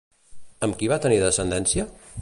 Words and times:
Amb 0.67 0.79
qui 0.79 0.89
va 0.93 0.99
tenir 1.05 1.21
descendència? 1.25 1.89